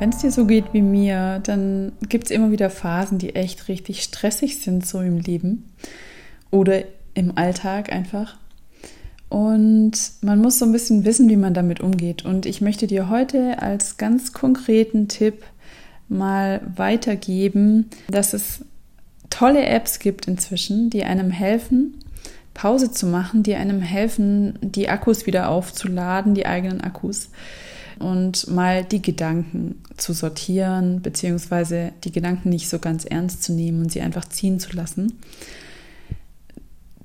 [0.00, 3.68] Wenn es dir so geht wie mir, dann gibt es immer wieder Phasen, die echt
[3.68, 5.70] richtig stressig sind, so im Leben
[6.50, 8.38] oder im Alltag einfach.
[9.28, 12.24] Und man muss so ein bisschen wissen, wie man damit umgeht.
[12.24, 15.44] Und ich möchte dir heute als ganz konkreten Tipp
[16.08, 18.64] mal weitergeben, dass es
[19.28, 22.02] tolle Apps gibt inzwischen, die einem helfen,
[22.54, 27.28] Pause zu machen, die einem helfen, die Akkus wieder aufzuladen, die eigenen Akkus
[28.00, 33.82] und mal die Gedanken zu sortieren, beziehungsweise die Gedanken nicht so ganz ernst zu nehmen
[33.82, 35.18] und sie einfach ziehen zu lassen.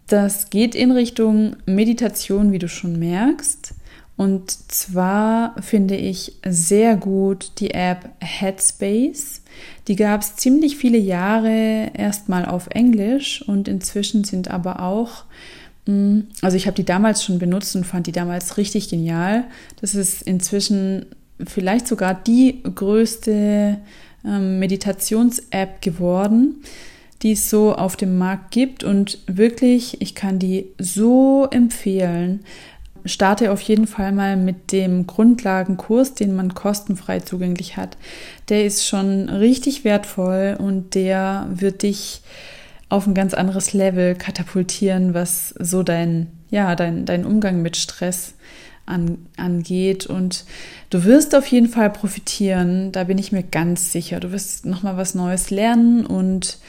[0.08, 3.74] Das geht in Richtung Meditation, wie du schon merkst.
[4.18, 9.42] Und zwar finde ich sehr gut die App Headspace.
[9.88, 15.26] Die gab es ziemlich viele Jahre erstmal auf Englisch und inzwischen sind aber auch
[16.42, 19.44] also ich habe die damals schon benutzt und fand die damals richtig genial.
[19.82, 21.06] Das ist inzwischen
[21.46, 23.78] vielleicht sogar die größte
[24.26, 26.64] ähm, Meditations-App geworden,
[27.22, 28.84] die es so auf dem Markt gibt.
[28.84, 32.44] Und wirklich, ich kann die so empfehlen.
[33.06, 37.98] Starte auf jeden Fall mal mit dem Grundlagenkurs, den man kostenfrei zugänglich hat.
[38.50, 42.22] Der ist schon richtig wertvoll und der wird dich
[42.90, 48.36] auf ein ganz anderes Level katapultieren, was so dein, ja, dein, dein Umgang mit Stress
[48.86, 50.06] an, angeht.
[50.06, 50.46] Und
[50.90, 54.20] du wirst auf jeden Fall profitieren, da bin ich mir ganz sicher.
[54.20, 56.60] Du wirst nochmal was Neues lernen und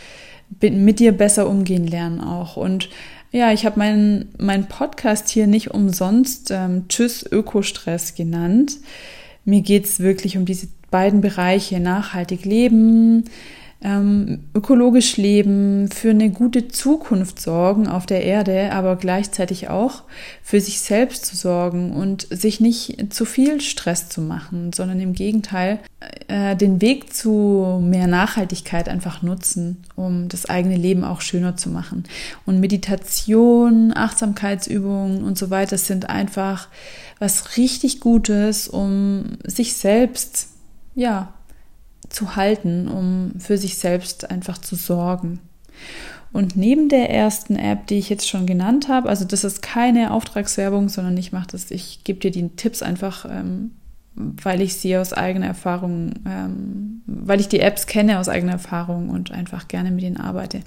[0.60, 2.56] mit dir besser umgehen lernen auch.
[2.56, 2.88] Und
[3.32, 8.78] ja, ich habe meinen mein Podcast hier nicht umsonst ähm, Tschüss Ökostress genannt.
[9.44, 13.24] Mir geht es wirklich um diese beiden Bereiche, nachhaltig leben,
[13.82, 20.04] ähm, ökologisch leben, für eine gute Zukunft sorgen auf der Erde, aber gleichzeitig auch
[20.42, 25.12] für sich selbst zu sorgen und sich nicht zu viel Stress zu machen, sondern im
[25.12, 25.80] Gegenteil
[26.28, 31.68] äh, den Weg zu mehr Nachhaltigkeit einfach nutzen, um das eigene Leben auch schöner zu
[31.68, 32.04] machen.
[32.46, 36.68] Und Meditation, Achtsamkeitsübungen und so weiter sind einfach
[37.18, 40.48] was richtig Gutes, um sich selbst
[40.94, 41.32] ja
[42.08, 45.40] zu halten, um für sich selbst einfach zu sorgen.
[46.32, 50.12] Und neben der ersten App, die ich jetzt schon genannt habe, also das ist keine
[50.12, 53.70] Auftragswerbung, sondern ich mache das, ich gebe dir die Tipps einfach, ähm,
[54.14, 59.08] weil ich sie aus eigener Erfahrung, ähm, weil ich die Apps kenne aus eigener Erfahrung
[59.08, 60.60] und einfach gerne mit ihnen arbeite.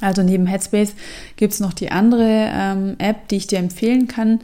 [0.00, 0.94] Also neben Headspace
[1.36, 4.40] gibt es noch die andere ähm, App, die ich dir empfehlen kann.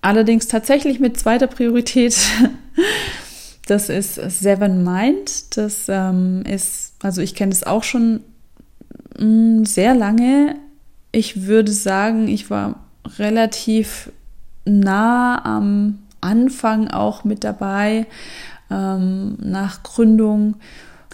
[0.00, 2.16] Allerdings tatsächlich mit zweiter Priorität.
[3.66, 5.56] Das ist Seven Mind.
[5.56, 8.20] Das ähm, ist, also ich kenne das auch schon
[9.18, 10.56] mh, mm, sehr lange.
[11.12, 12.80] Ich würde sagen, ich war
[13.18, 14.10] relativ
[14.64, 18.06] nah am Anfang auch mit dabei,
[18.70, 20.56] ähm, nach Gründung.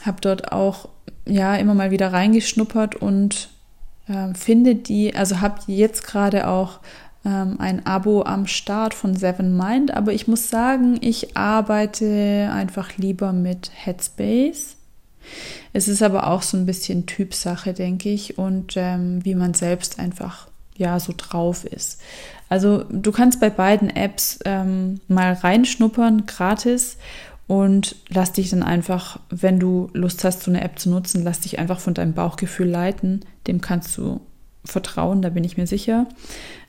[0.04, 0.88] Habe dort auch
[1.26, 3.48] ja immer mal wieder reingeschnuppert und
[4.08, 6.80] äh, finde die, also habe jetzt gerade auch
[7.25, 12.97] ähm, ein Abo am Start von Seven Mind, aber ich muss sagen, ich arbeite einfach
[12.97, 14.77] lieber mit Headspace.
[15.72, 19.99] Es ist aber auch so ein bisschen Typsache, denke ich, und ähm, wie man selbst
[19.99, 22.00] einfach ja so drauf ist.
[22.49, 26.99] Also du kannst bei beiden Apps ähm, mal reinschnuppern, gratis
[27.47, 31.41] und lass dich dann einfach, wenn du Lust hast, so eine App zu nutzen, lass
[31.41, 33.25] dich einfach von deinem Bauchgefühl leiten.
[33.47, 34.21] Dem kannst du
[34.65, 36.06] vertrauen, da bin ich mir sicher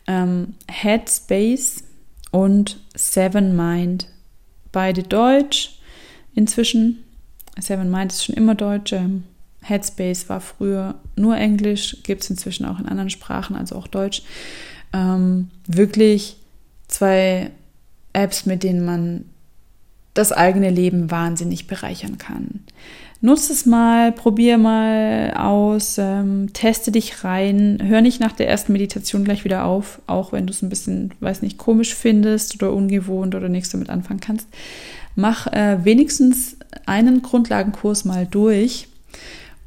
[0.08, 1.84] ähm, Headspace
[2.31, 4.08] und Seven Mind.
[4.72, 5.80] Beide Deutsch
[6.34, 7.03] inzwischen.
[7.59, 8.94] Seven Mind ist schon immer Deutsch.
[8.94, 9.24] Ähm,
[9.62, 14.24] Headspace war früher nur Englisch, gibt es inzwischen auch in anderen Sprachen, also auch Deutsch.
[14.91, 16.38] Ähm, wirklich
[16.88, 17.52] zwei
[18.14, 19.25] Apps, mit denen man
[20.14, 22.62] das eigene Leben wahnsinnig bereichern kann.
[23.25, 28.73] Nutz es mal, probier mal aus, ähm, teste dich rein, hör nicht nach der ersten
[28.73, 32.73] Meditation gleich wieder auf, auch wenn du es ein bisschen, weiß nicht, komisch findest oder
[32.73, 34.49] ungewohnt oder nichts damit anfangen kannst.
[35.16, 38.90] Mach äh, wenigstens einen Grundlagenkurs mal durch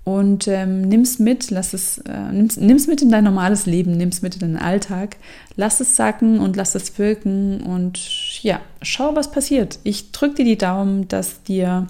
[0.04, 4.20] und ähm, nimm's mit, lass es, äh, nimm's, nimm's mit in dein normales Leben, nimm's
[4.20, 5.16] mit in deinen Alltag,
[5.56, 9.78] lass es sacken und lass es wirken und ja, schau, was passiert.
[9.82, 11.86] Ich drücke dir die Daumen, dass dir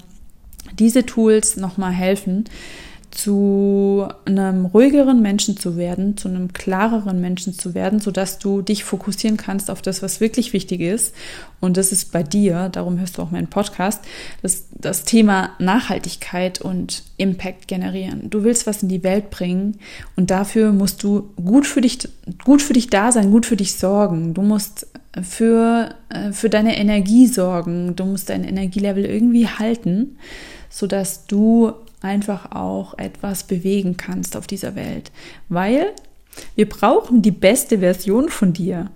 [0.78, 2.44] diese Tools nochmal helfen,
[3.16, 8.84] zu einem ruhigeren Menschen zu werden, zu einem klareren Menschen zu werden, sodass du dich
[8.84, 11.14] fokussieren kannst auf das, was wirklich wichtig ist.
[11.58, 14.04] Und das ist bei dir, darum hörst du auch meinen Podcast,
[14.42, 18.28] das, das Thema Nachhaltigkeit und Impact generieren.
[18.28, 19.78] Du willst was in die Welt bringen
[20.16, 21.98] und dafür musst du gut für dich,
[22.44, 24.34] gut für dich da sein, gut für dich sorgen.
[24.34, 24.88] Du musst
[25.22, 27.96] für, äh, für deine Energie sorgen.
[27.96, 30.18] Du musst dein Energielevel irgendwie halten,
[30.68, 35.10] sodass du einfach auch etwas bewegen kannst auf dieser Welt.
[35.48, 35.92] Weil
[36.54, 38.90] wir brauchen die beste Version von dir,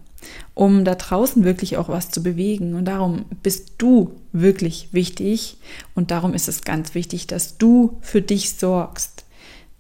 [0.54, 2.74] um da draußen wirklich auch was zu bewegen.
[2.74, 5.56] Und darum bist du wirklich wichtig.
[5.94, 9.24] Und darum ist es ganz wichtig, dass du für dich sorgst.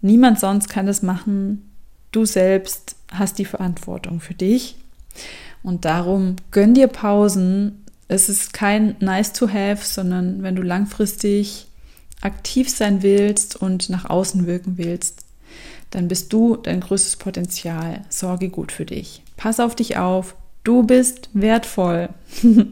[0.00, 1.70] Niemand sonst kann das machen.
[2.12, 4.76] Du selbst hast die Verantwortung für dich.
[5.62, 7.84] Und darum gönn dir Pausen.
[8.08, 11.66] Es ist kein nice to have, sondern wenn du langfristig
[12.20, 15.24] aktiv sein willst und nach außen wirken willst,
[15.90, 18.04] dann bist du dein größtes Potenzial.
[18.08, 19.22] Sorge gut für dich.
[19.36, 20.36] Pass auf dich auf.
[20.62, 22.10] Du bist wertvoll.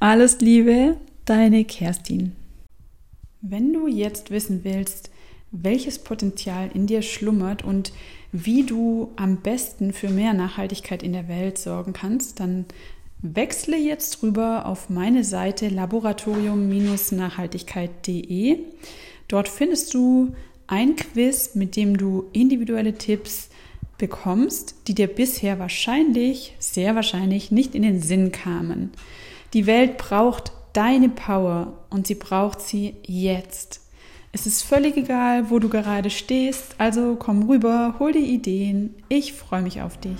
[0.00, 2.32] Alles Liebe, deine Kerstin.
[3.40, 5.10] Wenn du jetzt wissen willst,
[5.50, 7.92] welches Potenzial in dir schlummert und
[8.32, 12.64] wie du am besten für mehr Nachhaltigkeit in der Welt sorgen kannst, dann
[13.24, 18.58] wechsle jetzt rüber auf meine Seite laboratorium-nachhaltigkeit.de.
[19.28, 20.34] Dort findest du
[20.66, 23.48] ein Quiz, mit dem du individuelle Tipps
[23.96, 28.92] bekommst, die dir bisher wahrscheinlich, sehr wahrscheinlich nicht in den Sinn kamen.
[29.54, 33.80] Die Welt braucht deine Power und sie braucht sie jetzt.
[34.32, 38.96] Es ist völlig egal, wo du gerade stehst, also komm rüber, hol die Ideen.
[39.08, 40.18] Ich freue mich auf dich.